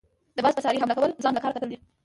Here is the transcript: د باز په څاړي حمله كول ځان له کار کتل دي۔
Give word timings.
د 0.35 0.37
باز 0.43 0.53
په 0.55 0.61
څاړي 0.63 0.81
حمله 0.81 0.95
كول 0.99 1.11
ځان 1.23 1.33
له 1.35 1.41
کار 1.43 1.51
کتل 1.55 1.69
دي۔ 1.71 1.77